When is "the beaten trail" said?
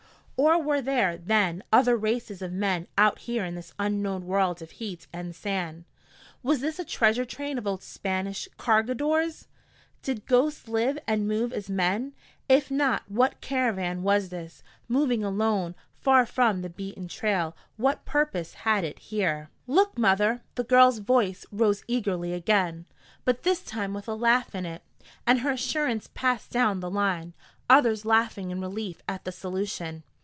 16.63-17.55